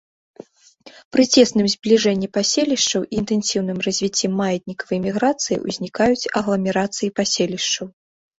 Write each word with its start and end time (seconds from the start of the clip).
Пры 1.15 1.23
цесным 1.33 1.67
збліжэнні 1.73 2.29
паселішчаў 2.37 3.01
і 3.05 3.13
інтэнсіўным 3.21 3.77
развіцці 3.89 4.31
маятнікавай 4.39 4.99
міграцыі 5.05 5.59
ўзнікаюць 5.67 6.29
агламерацыі 6.41 7.13
паселішчаў. 7.23 7.87